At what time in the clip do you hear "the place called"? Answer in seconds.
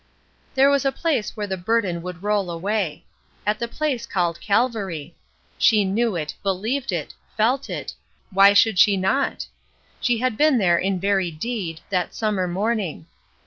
3.59-4.41